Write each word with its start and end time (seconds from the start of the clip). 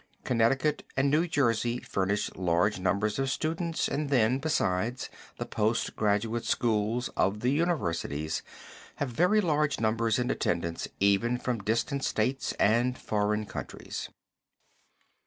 Connecticut 0.23 0.81
and 0.97 1.11
New 1.11 1.27
Jersey 1.27 1.79
furnish 1.79 2.33
large 2.33 2.79
numbers 2.79 3.19
of 3.19 3.29
students 3.29 3.87
and 3.87 4.09
then, 4.09 4.39
besides, 4.39 5.11
the 5.37 5.45
post 5.45 5.95
graduate 5.95 6.43
schools 6.43 7.11
of 7.15 7.41
the 7.41 7.51
universities 7.51 8.41
have 8.95 9.09
very 9.09 9.41
large 9.41 9.79
numbers 9.79 10.17
in 10.17 10.31
attendance 10.31 10.87
even 10.99 11.37
from 11.37 11.59
distant 11.63 12.03
states 12.03 12.51
and 12.53 12.97
foreign 12.97 13.45
countries. 13.45 14.09